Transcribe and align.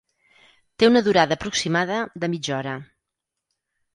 Té 0.83 0.87
una 0.91 1.01
durada 1.07 1.35
aproximada 1.41 1.99
de 2.23 2.29
mitja 2.37 2.57
hora. 2.61 2.75